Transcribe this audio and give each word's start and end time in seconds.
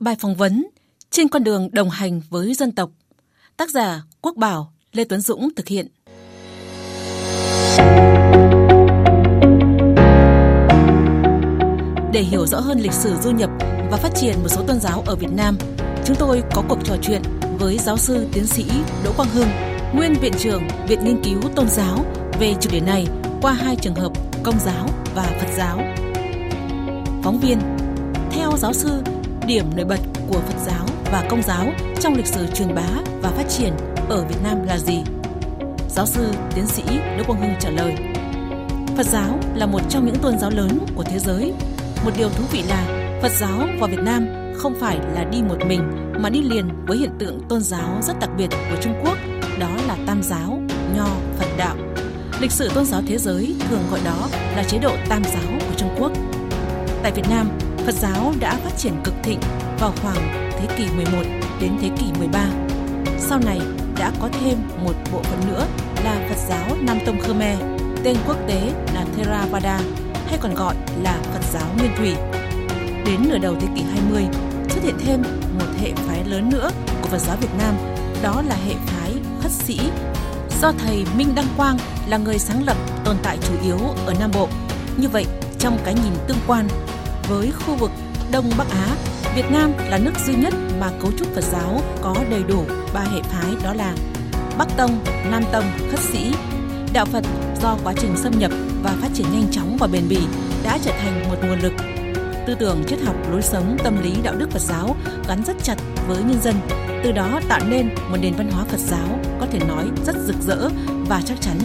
Bài 0.00 0.16
phỏng 0.20 0.34
vấn 0.34 0.66
Trên 1.10 1.28
con 1.28 1.44
đường 1.44 1.68
đồng 1.72 1.90
hành 1.90 2.20
với 2.30 2.54
dân 2.54 2.72
tộc 2.72 2.90
Tác 3.56 3.70
giả 3.70 4.02
Quốc 4.20 4.36
Bảo 4.36 4.72
Lê 4.92 5.04
Tuấn 5.04 5.20
Dũng 5.20 5.48
thực 5.56 5.68
hiện 5.68 5.88
Để 12.12 12.20
hiểu 12.20 12.46
rõ 12.46 12.60
hơn 12.60 12.80
lịch 12.80 12.92
sử 12.92 13.16
du 13.22 13.30
nhập 13.30 13.50
và 13.90 13.96
phát 13.96 14.10
triển 14.14 14.34
một 14.42 14.48
số 14.48 14.64
tôn 14.66 14.80
giáo 14.80 15.02
ở 15.06 15.16
Việt 15.16 15.32
Nam, 15.36 15.58
chúng 16.04 16.16
tôi 16.18 16.42
có 16.54 16.62
cuộc 16.68 16.78
trò 16.84 16.96
chuyện 17.02 17.22
với 17.58 17.78
giáo 17.78 17.96
sư 17.96 18.26
tiến 18.32 18.46
sĩ 18.46 18.64
Đỗ 19.04 19.12
Quang 19.16 19.28
Hưng, 19.28 19.48
nguyên 19.94 20.14
viện 20.14 20.32
trưởng 20.38 20.62
Viện 20.88 21.04
Nghiên 21.04 21.24
cứu 21.24 21.40
Tôn 21.56 21.68
giáo 21.68 22.04
về 22.40 22.54
chủ 22.60 22.70
đề 22.72 22.80
này 22.80 23.06
qua 23.42 23.52
hai 23.52 23.76
trường 23.76 23.94
hợp 23.94 24.12
Công 24.42 24.60
giáo 24.60 24.88
và 25.14 25.22
Phật 25.22 25.48
giáo. 25.56 25.78
Phóng 27.22 27.40
viên, 27.40 27.58
theo 28.30 28.52
giáo 28.56 28.72
sư, 28.72 29.02
điểm 29.48 29.64
nổi 29.76 29.84
bật 29.84 30.00
của 30.28 30.40
Phật 30.40 30.58
giáo 30.66 30.86
và 31.12 31.26
Công 31.30 31.42
giáo 31.42 31.72
trong 32.00 32.14
lịch 32.14 32.26
sử 32.26 32.46
truyền 32.54 32.74
bá 32.74 32.88
và 33.22 33.30
phát 33.30 33.48
triển 33.48 33.72
ở 34.08 34.24
Việt 34.24 34.36
Nam 34.44 34.66
là 34.66 34.78
gì? 34.78 35.02
Giáo 35.88 36.06
sư 36.06 36.30
tiến 36.54 36.66
sĩ 36.66 36.82
Đỗ 37.18 37.24
Quang 37.26 37.40
Hưng 37.40 37.54
trả 37.60 37.70
lời. 37.70 37.94
Phật 38.96 39.06
giáo 39.06 39.38
là 39.54 39.66
một 39.66 39.80
trong 39.88 40.06
những 40.06 40.18
tôn 40.22 40.38
giáo 40.38 40.50
lớn 40.50 40.78
của 40.94 41.02
thế 41.02 41.18
giới. 41.18 41.52
Một 42.04 42.10
điều 42.18 42.28
thú 42.28 42.44
vị 42.52 42.62
là 42.68 42.84
Phật 43.22 43.32
giáo 43.32 43.68
vào 43.80 43.88
Việt 43.88 44.02
Nam 44.02 44.26
không 44.56 44.74
phải 44.80 44.98
là 45.14 45.24
đi 45.24 45.42
một 45.42 45.56
mình 45.66 45.82
mà 46.18 46.30
đi 46.30 46.42
liền 46.42 46.68
với 46.86 46.96
hiện 46.98 47.10
tượng 47.18 47.40
tôn 47.48 47.60
giáo 47.60 47.98
rất 48.02 48.20
đặc 48.20 48.30
biệt 48.38 48.48
của 48.50 48.76
Trung 48.80 48.94
Quốc, 49.04 49.18
đó 49.58 49.70
là 49.88 49.96
Tam 50.06 50.22
giáo, 50.22 50.60
Nho, 50.96 51.08
Phật 51.38 51.48
đạo. 51.58 51.76
Lịch 52.40 52.52
sử 52.52 52.68
tôn 52.74 52.84
giáo 52.84 53.02
thế 53.06 53.18
giới 53.18 53.54
thường 53.70 53.82
gọi 53.90 54.00
đó 54.04 54.28
là 54.56 54.64
chế 54.64 54.78
độ 54.78 54.92
Tam 55.08 55.24
giáo 55.24 55.58
của 55.58 55.74
Trung 55.76 55.94
Quốc. 55.98 56.12
Tại 57.02 57.12
Việt 57.12 57.30
Nam, 57.30 57.48
Phật 57.88 57.94
giáo 57.94 58.34
đã 58.40 58.56
phát 58.64 58.76
triển 58.76 58.92
cực 59.04 59.14
thịnh 59.22 59.40
vào 59.80 59.92
khoảng 60.02 60.50
thế 60.50 60.76
kỷ 60.76 60.84
11 60.96 61.12
đến 61.60 61.72
thế 61.80 61.90
kỷ 61.98 62.04
13. 62.18 62.46
Sau 63.18 63.38
này 63.46 63.60
đã 63.98 64.12
có 64.20 64.28
thêm 64.40 64.58
một 64.84 64.92
bộ 65.12 65.22
phận 65.22 65.40
nữa 65.50 65.66
là 66.04 66.26
Phật 66.28 66.36
giáo 66.48 66.76
Nam 66.80 66.98
Tông 67.06 67.20
Khmer, 67.20 67.58
tên 68.04 68.16
quốc 68.26 68.36
tế 68.48 68.72
là 68.94 69.04
Theravada 69.16 69.80
hay 70.26 70.38
còn 70.40 70.54
gọi 70.54 70.74
là 71.02 71.18
Phật 71.32 71.42
giáo 71.52 71.66
Nguyên 71.78 71.90
Thủy. 71.96 72.14
Đến 73.06 73.28
nửa 73.28 73.38
đầu 73.38 73.56
thế 73.60 73.66
kỷ 73.76 73.82
20, 73.82 74.26
xuất 74.68 74.84
hiện 74.84 74.94
thêm 74.98 75.22
một 75.58 75.66
hệ 75.80 75.92
phái 75.94 76.24
lớn 76.24 76.50
nữa 76.50 76.70
của 77.02 77.08
Phật 77.08 77.18
giáo 77.18 77.36
Việt 77.40 77.54
Nam, 77.58 77.74
đó 78.22 78.42
là 78.48 78.56
hệ 78.66 78.74
phái 78.86 79.12
Khất 79.42 79.52
Sĩ 79.52 79.80
do 80.60 80.72
thầy 80.78 81.04
Minh 81.16 81.34
Đăng 81.34 81.48
Quang 81.56 81.78
là 82.06 82.16
người 82.16 82.38
sáng 82.38 82.64
lập 82.66 82.76
tồn 83.04 83.16
tại 83.22 83.38
chủ 83.48 83.54
yếu 83.64 83.78
ở 84.06 84.14
Nam 84.20 84.30
Bộ. 84.34 84.48
Như 84.96 85.08
vậy, 85.08 85.26
trong 85.58 85.78
cái 85.84 85.94
nhìn 85.94 86.12
tương 86.28 86.38
quan 86.46 86.68
với 87.28 87.50
khu 87.50 87.74
vực 87.74 87.90
Đông 88.32 88.50
Bắc 88.58 88.70
Á, 88.70 88.96
Việt 89.36 89.50
Nam 89.50 89.72
là 89.88 89.98
nước 89.98 90.12
duy 90.26 90.34
nhất 90.34 90.54
mà 90.80 90.90
cấu 91.00 91.12
trúc 91.18 91.34
Phật 91.34 91.44
giáo 91.44 91.80
có 92.02 92.14
đầy 92.30 92.42
đủ 92.48 92.64
ba 92.94 93.00
hệ 93.00 93.22
phái 93.22 93.54
đó 93.64 93.74
là 93.74 93.94
Bắc 94.58 94.68
Tông, 94.76 95.04
Nam 95.30 95.42
Tông, 95.52 95.64
Khất 95.90 96.00
Sĩ. 96.00 96.32
Đạo 96.92 97.06
Phật 97.06 97.24
do 97.62 97.76
quá 97.84 97.94
trình 98.00 98.16
xâm 98.16 98.38
nhập 98.38 98.52
và 98.82 98.94
phát 99.00 99.08
triển 99.14 99.26
nhanh 99.32 99.50
chóng 99.50 99.76
và 99.80 99.86
bền 99.86 100.08
bỉ 100.08 100.20
đã 100.64 100.78
trở 100.84 100.90
thành 100.90 101.28
một 101.28 101.36
nguồn 101.42 101.60
lực 101.60 101.72
tư 102.46 102.54
tưởng 102.54 102.84
triết 102.88 102.98
học 103.00 103.16
lối 103.30 103.42
sống 103.42 103.76
tâm 103.84 104.02
lý 104.02 104.14
đạo 104.22 104.34
đức 104.38 104.50
Phật 104.50 104.62
giáo 104.62 104.96
gắn 105.28 105.42
rất 105.46 105.56
chặt 105.62 105.76
với 106.08 106.22
nhân 106.22 106.40
dân 106.42 106.54
từ 107.04 107.12
đó 107.12 107.40
tạo 107.48 107.60
nên 107.68 107.88
một 108.10 108.16
nền 108.20 108.34
văn 108.34 108.50
hóa 108.50 108.64
Phật 108.64 108.78
giáo 108.78 109.18
có 109.40 109.46
thể 109.52 109.58
nói 109.68 109.84
rất 110.06 110.16
rực 110.26 110.36
rỡ 110.40 110.68
và 111.08 111.22
chắc 111.26 111.40
chắn. 111.40 111.58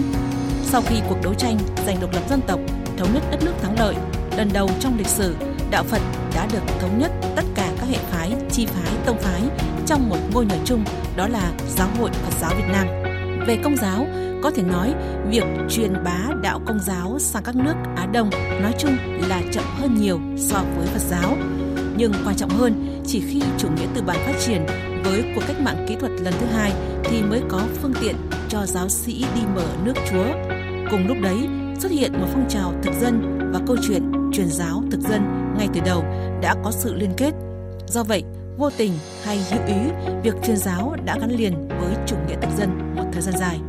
Sau 0.63 0.81
khi 0.81 0.95
cuộc 1.09 1.17
đấu 1.23 1.33
tranh 1.33 1.57
giành 1.85 2.01
độc 2.01 2.13
lập 2.13 2.21
dân 2.29 2.41
tộc, 2.47 2.59
thống 2.97 3.13
nhất 3.13 3.23
đất 3.31 3.37
nước 3.43 3.53
thắng 3.61 3.79
lợi, 3.79 3.95
lần 4.37 4.49
đầu 4.53 4.69
trong 4.79 4.97
lịch 4.97 5.07
sử, 5.07 5.35
đạo 5.73 5.83
Phật 5.83 6.01
đã 6.35 6.47
được 6.53 6.59
thống 6.79 6.99
nhất 6.99 7.11
tất 7.35 7.43
cả 7.55 7.71
các 7.79 7.85
hệ 7.89 7.97
phái, 7.97 8.35
chi 8.51 8.65
phái, 8.65 8.93
tông 9.05 9.17
phái 9.17 9.41
trong 9.85 10.09
một 10.09 10.17
ngôi 10.33 10.45
nhà 10.45 10.55
chung, 10.65 10.83
đó 11.15 11.27
là 11.27 11.51
Giáo 11.75 11.87
hội 11.99 12.09
Phật 12.11 12.33
giáo 12.41 12.51
Việt 12.57 12.67
Nam. 12.71 12.87
Về 13.47 13.57
công 13.63 13.77
giáo, 13.77 14.07
có 14.43 14.51
thể 14.51 14.63
nói 14.63 14.93
việc 15.29 15.43
truyền 15.69 15.93
bá 16.03 16.19
đạo 16.43 16.61
công 16.65 16.79
giáo 16.79 17.17
sang 17.19 17.43
các 17.43 17.55
nước 17.55 17.73
Á 17.95 18.05
Đông 18.05 18.29
nói 18.61 18.73
chung 18.79 18.97
là 19.29 19.41
chậm 19.51 19.63
hơn 19.79 19.95
nhiều 20.01 20.19
so 20.37 20.63
với 20.77 20.87
Phật 20.87 21.01
giáo. 21.09 21.37
Nhưng 21.97 22.13
quan 22.25 22.35
trọng 22.35 22.49
hơn, 22.49 23.01
chỉ 23.05 23.23
khi 23.29 23.41
chủ 23.57 23.67
nghĩa 23.67 23.87
tư 23.93 24.01
bản 24.01 24.17
phát 24.25 24.39
triển 24.45 24.65
với 25.03 25.23
cuộc 25.35 25.41
cách 25.47 25.59
mạng 25.59 25.85
kỹ 25.89 25.95
thuật 25.99 26.11
lần 26.11 26.33
thứ 26.39 26.45
hai 26.45 26.71
thì 27.03 27.21
mới 27.21 27.41
có 27.49 27.61
phương 27.81 27.93
tiện 28.01 28.15
cho 28.49 28.65
giáo 28.65 28.89
sĩ 28.89 29.25
đi 29.35 29.41
mở 29.55 29.65
nước 29.85 29.93
Chúa. 30.11 30.33
Cùng 30.91 31.07
lúc 31.07 31.17
đấy, 31.21 31.47
xuất 31.79 31.91
hiện 31.91 32.13
một 32.13 32.27
phong 32.33 32.49
trào 32.49 32.73
thực 32.83 32.93
dân 33.01 33.39
và 33.53 33.59
câu 33.67 33.77
chuyện 33.87 34.11
truyền 34.33 34.47
giáo 34.47 34.83
thực 34.91 35.01
dân 35.01 35.42
ngay 35.57 35.67
từ 35.73 35.81
đầu 35.85 36.03
đã 36.41 36.55
có 36.63 36.71
sự 36.71 36.93
liên 36.93 37.11
kết. 37.17 37.31
Do 37.87 38.03
vậy, 38.03 38.23
vô 38.57 38.69
tình 38.77 38.91
hay 39.23 39.39
hữu 39.51 39.65
ý, 39.67 39.75
việc 40.23 40.35
truyền 40.43 40.57
giáo 40.57 40.95
đã 41.05 41.17
gắn 41.21 41.31
liền 41.31 41.67
với 41.67 41.95
chủ 42.05 42.15
nghĩa 42.27 42.35
thực 42.41 42.57
dân 42.57 42.95
một 42.95 43.05
thời 43.13 43.21
gian 43.21 43.37
dài. 43.37 43.59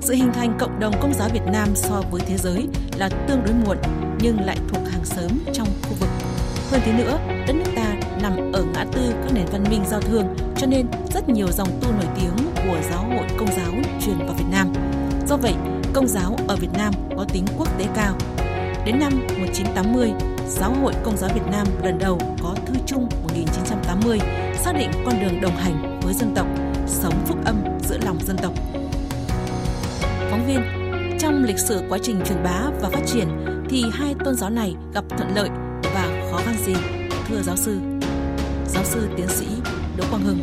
Sự 0.00 0.14
hình 0.14 0.32
thành 0.32 0.56
cộng 0.58 0.80
đồng 0.80 0.94
công 1.02 1.14
giáo 1.14 1.28
Việt 1.32 1.44
Nam 1.52 1.68
so 1.74 2.02
với 2.10 2.20
thế 2.26 2.36
giới 2.36 2.68
là 2.96 3.08
tương 3.28 3.44
đối 3.44 3.54
muộn 3.54 3.76
nhưng 4.20 4.40
lại 4.40 4.56
thuộc 4.68 4.82
hàng 4.90 5.04
sớm 5.04 5.30
trong 5.52 5.68
khu 5.82 5.94
vực. 6.00 6.08
Hơn 6.70 6.80
thế 6.84 6.92
nữa, 6.92 7.18
đất 7.46 7.52
nước 7.52 7.70
ta 7.76 7.94
nằm 8.22 8.52
ở 8.52 8.64
ngã 8.74 8.84
tư 8.92 9.12
các 9.22 9.32
nền 9.34 9.46
văn 9.52 9.64
minh 9.70 9.84
giao 9.90 10.00
thương 10.00 10.26
cho 10.56 10.66
nên 10.66 10.86
rất 11.14 11.28
nhiều 11.28 11.46
dòng 11.52 11.68
tu 11.80 11.92
nổi 11.92 12.06
tiếng 12.20 12.36
của 12.54 12.78
giáo 12.90 13.04
hội 13.04 13.26
công 13.38 13.48
giáo 13.56 13.72
truyền 14.00 14.18
vào 14.18 14.34
Việt 14.38 14.44
Nam. 14.50 14.72
Do 15.28 15.36
vậy, 15.36 15.54
công 15.92 16.08
giáo 16.08 16.36
ở 16.48 16.56
Việt 16.56 16.72
Nam 16.78 16.94
có 17.16 17.24
tính 17.32 17.44
quốc 17.58 17.78
tế 17.78 17.86
cao. 17.94 18.14
Đến 18.86 18.98
năm 19.00 19.12
1980, 19.28 20.12
Giáo 20.60 20.74
hội 20.82 20.92
Công 21.04 21.16
giáo 21.16 21.30
Việt 21.34 21.50
Nam 21.50 21.66
lần 21.82 21.98
đầu 21.98 22.18
có 22.42 22.54
thư 22.66 22.74
chung 22.86 23.08
1980 23.22 24.18
xác 24.54 24.72
định 24.78 24.90
con 25.04 25.20
đường 25.20 25.40
đồng 25.40 25.56
hành 25.56 26.00
với 26.02 26.14
dân 26.14 26.32
tộc, 26.34 26.46
sống 26.86 27.14
phúc 27.26 27.38
âm 27.44 27.64
giữa 27.88 27.98
lòng 28.04 28.18
dân 28.26 28.36
tộc. 28.36 28.52
Phóng 30.30 30.46
viên, 30.46 30.60
trong 31.20 31.44
lịch 31.44 31.58
sử 31.58 31.82
quá 31.88 31.98
trình 32.02 32.20
truyền 32.26 32.42
bá 32.44 32.60
và 32.80 32.88
phát 32.88 33.02
triển 33.06 33.28
thì 33.70 33.84
hai 33.92 34.14
tôn 34.24 34.34
giáo 34.34 34.50
này 34.50 34.74
gặp 34.94 35.04
thuận 35.08 35.34
lợi 35.34 35.48
và 35.94 36.28
khó 36.30 36.36
khăn 36.36 36.54
gì? 36.66 36.74
Thưa 37.28 37.42
giáo 37.42 37.56
sư, 37.56 37.78
giáo 38.68 38.84
sư 38.84 39.08
tiến 39.16 39.28
sĩ 39.28 39.46
Đỗ 39.96 40.04
Quang 40.10 40.22
Hưng. 40.22 40.38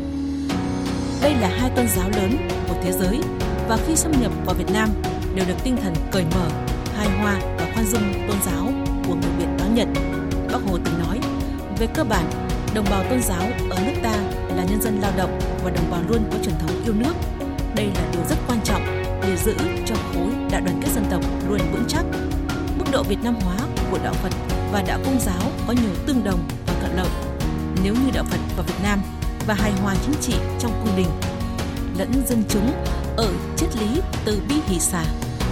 Đây 1.21 1.35
là 1.41 1.49
hai 1.59 1.69
tôn 1.75 1.87
giáo 1.87 2.09
lớn 2.09 2.47
của 2.69 2.75
thế 2.83 2.91
giới 2.91 3.19
và 3.67 3.77
khi 3.87 3.95
xâm 3.95 4.11
nhập 4.21 4.31
vào 4.45 4.55
Việt 4.55 4.71
Nam 4.73 4.89
đều 5.35 5.45
được 5.47 5.57
tinh 5.63 5.77
thần 5.83 5.93
cởi 6.11 6.23
mở, 6.35 6.49
hài 6.97 7.07
hòa 7.09 7.39
và 7.57 7.71
khoan 7.73 7.85
dung 7.85 8.27
tôn 8.27 8.37
giáo 8.45 8.71
của 9.07 9.15
người 9.15 9.31
Việt 9.37 9.58
Nhật 9.75 9.87
nhận. 9.87 9.93
Bác 10.51 10.59
Hồ 10.67 10.77
từng 10.85 10.99
nói, 10.99 11.19
về 11.79 11.87
cơ 11.93 12.03
bản, 12.03 12.25
đồng 12.73 12.85
bào 12.89 13.03
tôn 13.09 13.21
giáo 13.21 13.41
ở 13.69 13.77
nước 13.85 13.93
ta 14.03 14.15
là 14.55 14.63
nhân 14.63 14.81
dân 14.81 14.99
lao 15.01 15.11
động 15.17 15.39
và 15.63 15.71
đồng 15.71 15.91
bào 15.91 16.01
luôn 16.09 16.29
có 16.31 16.37
truyền 16.43 16.55
thống 16.59 16.83
yêu 16.85 16.93
nước. 16.93 17.13
Đây 17.75 17.85
là 17.95 18.01
điều 18.11 18.21
rất 18.29 18.35
quan 18.47 18.59
trọng 18.63 18.81
để 19.21 19.37
giữ 19.45 19.55
cho 19.85 19.95
khối 19.95 20.27
đại 20.51 20.61
đoàn 20.61 20.81
kết 20.83 20.91
dân 20.95 21.05
tộc 21.11 21.21
luôn 21.49 21.59
vững 21.71 21.85
chắc. 21.87 22.05
Mức 22.77 22.85
độ 22.91 23.03
Việt 23.03 23.23
Nam 23.23 23.35
hóa 23.41 23.57
của 23.91 23.99
đạo 24.03 24.13
Phật 24.13 24.33
và 24.71 24.83
đạo 24.87 24.99
Công 25.05 25.19
giáo 25.19 25.51
có 25.67 25.73
nhiều 25.73 25.91
tương 26.07 26.23
đồng 26.23 26.39
và 26.67 26.73
cận 26.81 26.91
lợi. 26.95 27.09
Nếu 27.83 27.93
như 27.93 28.11
đạo 28.13 28.23
Phật 28.29 28.39
và 28.57 28.63
Việt 28.63 28.83
Nam 28.83 28.99
và 29.47 29.53
hài 29.53 29.71
hòa 29.71 29.95
chính 30.05 30.15
trị 30.21 30.33
trong 30.59 30.71
cung 30.83 30.95
đình 30.97 31.09
lẫn 31.97 32.23
dân 32.27 32.43
chúng 32.49 32.71
ở 33.17 33.33
triết 33.57 33.69
lý 33.75 34.01
từ 34.25 34.41
bi 34.49 34.55
hỷ 34.67 34.79
xả 34.79 35.03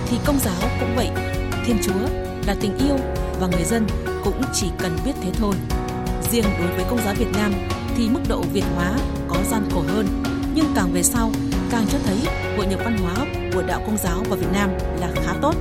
thì 0.10 0.18
công 0.26 0.40
giáo 0.40 0.70
cũng 0.80 0.96
vậy 0.96 1.10
thiên 1.66 1.78
chúa 1.84 2.08
là 2.48 2.56
tình 2.62 2.78
yêu 2.78 2.96
và 3.40 3.48
người 3.48 3.64
dân 3.64 3.88
cũng 4.24 4.42
chỉ 4.53 4.68
cần 4.80 4.98
biết 5.06 5.14
thế 5.22 5.31
thôi 5.40 5.56
riêng 6.31 6.46
đối 6.59 6.68
với 6.75 6.86
công 6.90 7.00
giáo 7.06 7.14
việt 7.18 7.31
nam 7.34 7.53
thì 7.98 8.09
mức 8.09 8.22
độ 8.30 8.42
việt 8.53 8.66
hóa 8.75 8.98
có 9.28 9.38
gian 9.52 9.70
khổ 9.72 9.84
hơn 9.88 10.08
nhưng 10.56 10.66
càng 10.75 10.92
về 10.94 11.03
sau 11.03 11.31
càng 11.72 11.86
cho 11.92 11.98
thấy 12.06 12.18
hội 12.58 12.68
nhập 12.68 12.80
văn 12.84 12.98
hóa 12.98 13.25
của 13.53 13.64
đạo 13.68 13.81
công 13.86 13.98
giáo 13.98 14.24
vào 14.30 14.40
việt 14.40 14.52
nam 14.53 14.70
là 15.00 15.12
khá 15.16 15.34
tốt 15.42 15.56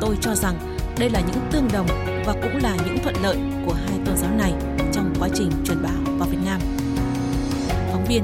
tôi 0.00 0.16
cho 0.20 0.34
rằng 0.34 0.78
đây 0.98 1.10
là 1.10 1.20
những 1.20 1.48
tương 1.52 1.68
đồng 1.72 1.86
và 2.26 2.32
cũng 2.32 2.56
là 2.62 2.76
những 2.86 2.98
thuận 3.02 3.14
lợi 3.22 3.36
của 3.66 3.72
hai 3.72 3.98
tôn 4.06 4.16
giáo 4.16 4.30
này 4.38 4.52
trong 4.92 5.14
quá 5.18 5.28
trình 5.34 5.50
truyền 5.64 5.82
bá 5.82 5.90
vào 6.18 6.28
Việt 6.28 6.38
Nam. 6.44 6.60
Phóng 7.92 8.04
viên, 8.08 8.22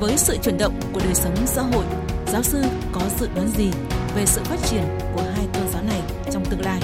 với 0.00 0.16
sự 0.16 0.36
chuyển 0.42 0.58
động 0.58 0.80
của 0.92 1.00
đời 1.04 1.14
sống 1.14 1.34
xã 1.46 1.62
hội, 1.62 1.84
giáo 2.26 2.42
sư 2.42 2.62
có 2.92 3.00
dự 3.18 3.28
đoán 3.34 3.48
gì 3.48 3.70
về 4.16 4.26
sự 4.26 4.40
phát 4.44 4.58
triển 4.64 4.84
của 5.14 5.22
hai 5.36 5.46
tôn 5.52 5.68
giáo 5.72 5.82
này 5.82 6.00
trong 6.32 6.44
tương 6.44 6.60
lai? 6.60 6.80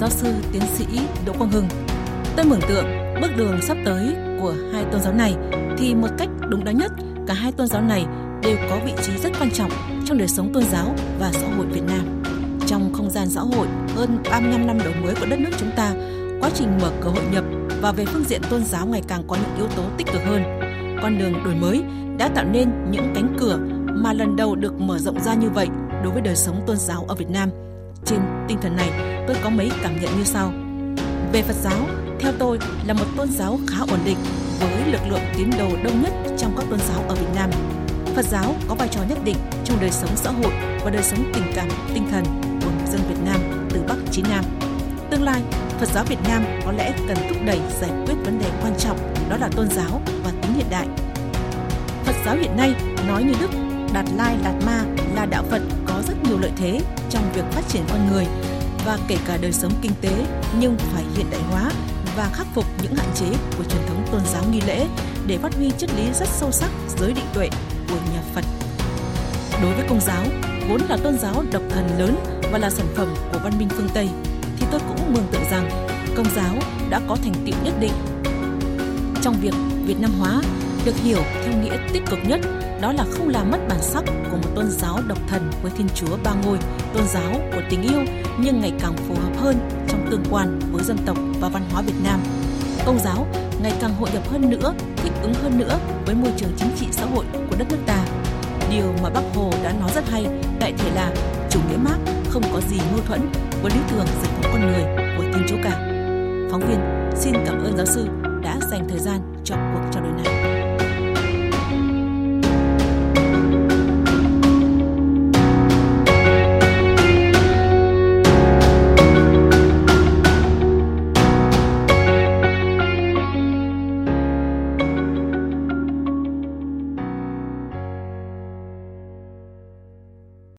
Giáo 0.00 0.10
sư 0.10 0.34
tiến 0.52 0.62
sĩ 0.74 0.84
Đỗ 1.26 1.32
Quang 1.38 1.50
Hưng, 1.50 1.68
tôi 2.36 2.46
mường 2.46 2.60
tượng 2.68 2.84
bước 3.20 3.30
đường 3.36 3.62
sắp 3.62 3.76
tới 3.84 4.14
của 4.40 4.54
hai 4.72 4.84
tôn 4.92 5.00
giáo 5.00 5.12
này 5.12 5.34
thì 5.78 5.94
một 5.94 6.08
cách 6.18 6.28
đúng 6.48 6.64
đắn 6.64 6.78
nhất 6.78 6.92
cả 7.26 7.34
hai 7.34 7.52
tôn 7.52 7.66
giáo 7.66 7.82
này 7.82 8.06
đều 8.42 8.56
có 8.70 8.78
vị 8.84 8.92
trí 9.02 9.18
rất 9.18 9.32
quan 9.40 9.50
trọng 9.50 9.70
trong 10.06 10.18
đời 10.18 10.28
sống 10.28 10.52
tôn 10.52 10.62
giáo 10.72 10.94
và 11.18 11.32
xã 11.32 11.48
hội 11.56 11.66
Việt 11.66 11.82
Nam. 11.86 12.22
Trong 12.66 12.92
không 12.92 13.10
gian 13.10 13.28
xã 13.28 13.40
hội 13.40 13.66
hơn 13.96 14.18
35 14.30 14.66
năm 14.66 14.78
đổi 14.78 14.94
mới 15.02 15.14
của 15.20 15.26
đất 15.26 15.38
nước 15.38 15.50
chúng 15.58 15.70
ta, 15.76 15.92
quá 16.40 16.50
trình 16.54 16.78
mở 16.82 16.90
cửa 17.00 17.10
hội 17.10 17.24
nhập 17.32 17.44
và 17.80 17.92
về 17.92 18.04
phương 18.04 18.24
diện 18.24 18.40
tôn 18.50 18.64
giáo 18.64 18.86
ngày 18.86 19.02
càng 19.08 19.22
có 19.28 19.36
những 19.36 19.56
yếu 19.56 19.66
tố 19.76 19.82
tích 19.96 20.06
cực 20.06 20.22
hơn. 20.24 20.42
Con 21.02 21.18
đường 21.18 21.44
đổi 21.44 21.54
mới 21.54 21.82
đã 22.18 22.28
tạo 22.28 22.44
nên 22.44 22.90
những 22.90 23.12
cánh 23.14 23.36
cửa 23.38 23.58
mà 23.88 24.12
lần 24.12 24.36
đầu 24.36 24.54
được 24.54 24.80
mở 24.80 24.98
rộng 24.98 25.20
ra 25.20 25.34
như 25.34 25.50
vậy 25.50 25.68
đối 26.04 26.12
với 26.12 26.22
đời 26.22 26.36
sống 26.36 26.62
tôn 26.66 26.76
giáo 26.76 27.04
ở 27.08 27.14
Việt 27.14 27.30
Nam. 27.30 27.50
Trên 28.06 28.20
tinh 28.48 28.58
thần 28.62 28.76
này, 28.76 28.90
tôi 29.26 29.36
có 29.42 29.50
mấy 29.50 29.70
cảm 29.82 30.00
nhận 30.00 30.18
như 30.18 30.24
sau. 30.24 30.52
Về 31.32 31.42
Phật 31.42 31.56
giáo, 31.62 31.86
theo 32.20 32.32
tôi 32.38 32.58
là 32.86 32.94
một 32.94 33.04
tôn 33.16 33.28
giáo 33.30 33.58
khá 33.66 33.78
ổn 33.88 33.98
định 34.04 34.16
với 34.60 34.92
lực 34.92 35.00
lượng 35.08 35.20
tín 35.36 35.50
đồ 35.58 35.68
đông 35.84 36.02
nhất 36.02 36.12
trong 36.38 36.56
các 36.56 36.66
tôn 36.70 36.78
giáo 36.78 37.04
ở 37.08 37.14
Việt 37.14 37.28
Nam. 37.34 37.50
Phật 38.16 38.24
giáo 38.24 38.54
có 38.68 38.74
vai 38.74 38.88
trò 38.88 39.00
nhất 39.08 39.18
định 39.24 39.36
trong 39.64 39.80
đời 39.80 39.90
sống 39.90 40.10
xã 40.16 40.30
hội 40.30 40.52
và 40.84 40.90
đời 40.90 41.02
sống 41.02 41.32
tình 41.34 41.52
cảm, 41.54 41.68
tinh 41.94 42.08
thần 42.10 42.24
của 42.60 42.70
người 42.78 42.86
dân 42.92 43.00
Việt 43.08 43.20
Nam 43.24 43.40
từ 43.70 43.82
Bắc 43.88 43.96
chí 44.10 44.22
Nam. 44.22 44.44
Tương 45.10 45.22
lai, 45.22 45.42
Phật 45.78 45.88
giáo 45.94 46.04
Việt 46.04 46.18
Nam 46.28 46.44
có 46.64 46.72
lẽ 46.72 46.92
cần 47.08 47.16
thúc 47.28 47.38
đẩy 47.46 47.60
giải 47.80 47.90
quyết 48.06 48.14
vấn 48.24 48.38
đề 48.38 48.50
quan 48.62 48.72
trọng 48.78 48.98
đó 49.30 49.36
là 49.36 49.48
tôn 49.56 49.70
giáo 49.70 50.02
và 50.24 50.30
tính 50.42 50.52
hiện 50.54 50.66
đại. 50.70 50.86
Phật 52.04 52.14
giáo 52.26 52.36
hiện 52.36 52.56
nay 52.56 52.74
nói 53.08 53.22
như 53.22 53.32
Đức, 53.40 53.50
Đạt 53.92 54.06
Lai 54.16 54.36
đạt 54.44 54.54
Ma 54.66 54.84
là 55.14 55.26
đạo 55.26 55.44
Phật 55.50 55.62
có 55.86 55.95
nhiều 56.28 56.38
lợi 56.38 56.52
thế 56.56 56.80
trong 57.10 57.32
việc 57.32 57.44
phát 57.52 57.62
triển 57.68 57.82
con 57.88 58.12
người 58.12 58.26
và 58.86 58.98
kể 59.08 59.16
cả 59.26 59.38
đời 59.42 59.52
sống 59.52 59.72
kinh 59.82 59.92
tế 60.00 60.26
nhưng 60.60 60.76
phải 60.78 61.04
hiện 61.16 61.26
đại 61.30 61.40
hóa 61.50 61.70
và 62.16 62.30
khắc 62.32 62.46
phục 62.54 62.64
những 62.82 62.94
hạn 62.94 63.08
chế 63.14 63.26
của 63.58 63.64
truyền 63.64 63.82
thống 63.88 64.06
tôn 64.12 64.20
giáo 64.32 64.44
nghi 64.50 64.60
lễ 64.66 64.86
để 65.26 65.38
phát 65.38 65.54
huy 65.54 65.70
chất 65.78 65.90
lý 65.96 66.12
rất 66.12 66.28
sâu 66.28 66.52
sắc 66.52 66.70
giới 66.98 67.12
định 67.12 67.24
tuệ 67.34 67.48
của 67.88 67.98
nhà 68.12 68.22
Phật. 68.34 68.44
Đối 69.62 69.74
với 69.74 69.84
công 69.88 70.00
giáo, 70.00 70.24
vốn 70.68 70.80
là 70.88 70.96
tôn 70.96 71.18
giáo 71.18 71.44
độc 71.52 71.62
thần 71.70 71.98
lớn 71.98 72.16
và 72.52 72.58
là 72.58 72.70
sản 72.70 72.86
phẩm 72.94 73.14
của 73.32 73.38
văn 73.44 73.52
minh 73.58 73.68
phương 73.68 73.88
Tây, 73.94 74.08
thì 74.56 74.66
tôi 74.70 74.80
cũng 74.88 75.14
mường 75.14 75.26
tượng 75.32 75.44
rằng 75.50 75.70
công 76.16 76.26
giáo 76.36 76.54
đã 76.90 77.00
có 77.08 77.16
thành 77.16 77.34
tựu 77.34 77.54
nhất 77.64 77.74
định 77.80 77.92
trong 79.22 79.34
việc 79.40 79.54
Việt 79.86 80.00
Nam 80.00 80.10
hóa 80.18 80.42
được 80.84 80.96
hiểu 81.04 81.18
theo 81.44 81.62
nghĩa 81.62 81.78
tích 81.92 82.02
cực 82.10 82.18
nhất 82.28 82.40
đó 82.80 82.92
là 82.92 83.04
không 83.10 83.28
làm 83.28 83.50
mất 83.50 83.58
bản 83.68 83.82
sắc 83.82 84.04
của 84.06 84.36
một 84.36 84.48
tôn 84.54 84.70
giáo 84.70 84.98
độc 85.06 85.18
thần 85.28 85.50
với 85.62 85.72
Thiên 85.78 85.88
Chúa 85.94 86.16
ba 86.24 86.34
ngôi, 86.44 86.58
tôn 86.94 87.02
giáo 87.08 87.32
của 87.52 87.62
tình 87.70 87.82
yêu 87.82 88.00
nhưng 88.40 88.60
ngày 88.60 88.72
càng 88.80 88.96
phù 88.96 89.14
hợp 89.14 89.32
hơn 89.36 89.56
trong 89.88 90.06
tương 90.10 90.24
quan 90.30 90.58
với 90.72 90.84
dân 90.84 90.96
tộc 91.06 91.16
và 91.40 91.48
văn 91.48 91.62
hóa 91.72 91.82
Việt 91.82 91.94
Nam. 92.04 92.20
Công 92.86 92.98
giáo 92.98 93.26
ngày 93.62 93.72
càng 93.80 93.94
hội 93.94 94.10
nhập 94.14 94.22
hơn 94.28 94.50
nữa, 94.50 94.74
thích 94.96 95.12
ứng 95.22 95.34
hơn 95.34 95.58
nữa 95.58 95.78
với 96.06 96.14
môi 96.14 96.32
trường 96.36 96.50
chính 96.56 96.70
trị 96.80 96.86
xã 96.90 97.04
hội 97.04 97.24
của 97.50 97.56
đất 97.58 97.66
nước 97.70 97.78
ta. 97.86 98.04
Điều 98.70 98.92
mà 99.02 99.10
Bác 99.10 99.22
Hồ 99.34 99.50
đã 99.64 99.72
nói 99.80 99.90
rất 99.94 100.04
hay, 100.10 100.26
đại 100.60 100.72
thể 100.78 100.90
là 100.94 101.12
chủ 101.50 101.60
nghĩa 101.70 101.76
Mác 101.76 101.98
không 102.28 102.42
có 102.52 102.60
gì 102.60 102.78
mâu 102.92 103.00
thuẫn 103.06 103.20
với 103.62 103.72
lý 103.74 103.80
tưởng 103.90 104.06
giải 104.06 104.32
phóng 104.34 104.52
con 104.52 104.60
người 104.60 104.84
của 105.16 105.22
Thiên 105.22 105.46
Chúa 105.48 105.56
cả. 105.62 105.78
Phóng 106.50 106.60
viên 106.68 107.10
xin 107.16 107.34
cảm 107.46 107.64
ơn 107.64 107.76
giáo 107.76 107.86
sư 107.86 108.08
đã 108.42 108.58
dành 108.70 108.88
thời 108.88 108.98
gian 108.98 109.20
cho 109.44 109.54
cuộc 109.54 109.90
trao 109.92 110.02
đổi 110.02 110.12
này. 110.24 110.55